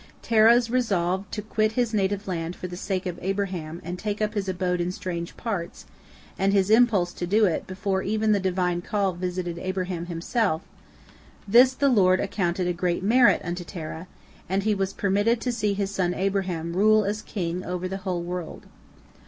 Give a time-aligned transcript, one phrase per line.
[0.23, 4.33] Terah's resolve to quit his native land for the sake of Abraham and take up
[4.33, 5.85] his abode in strange parts,
[6.39, 11.89] and his impulse to do it before even the Divine call visited Abraham himself—this the
[11.89, 14.07] Lord accounted a great merit unto Terah,
[14.49, 18.23] and he was permitted to see his son Abraham rule as king over the whole
[18.23, 18.65] world.